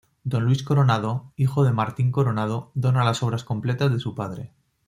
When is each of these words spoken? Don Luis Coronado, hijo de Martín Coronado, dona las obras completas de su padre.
Don 0.23 0.45
Luis 0.45 0.63
Coronado, 0.63 1.31
hijo 1.35 1.63
de 1.63 1.73
Martín 1.73 2.11
Coronado, 2.11 2.71
dona 2.73 3.03
las 3.05 3.21
obras 3.21 3.43
completas 3.43 3.91
de 3.93 3.99
su 3.99 4.15
padre. 4.15 4.51